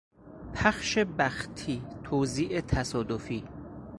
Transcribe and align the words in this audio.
پخش 0.53 0.97
بختی، 0.97 1.81
توزیع 2.03 2.61
تصادفی 2.61 3.47